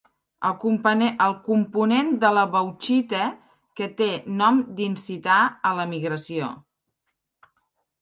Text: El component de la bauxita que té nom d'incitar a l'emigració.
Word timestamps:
El 1.27 1.35
component 1.51 2.09
de 2.23 2.31
la 2.37 2.47
bauxita 2.57 3.29
que 3.81 3.91
té 4.03 4.09
nom 4.43 4.61
d'incitar 4.83 5.41
a 5.73 5.77
l'emigració. 5.81 6.53